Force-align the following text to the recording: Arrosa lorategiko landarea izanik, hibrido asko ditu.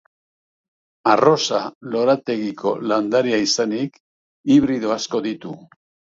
Arrosa 1.11 1.59
lorategiko 1.97 2.73
landarea 2.93 3.41
izanik, 3.49 4.01
hibrido 4.57 4.97
asko 4.99 5.25
ditu. 5.29 5.55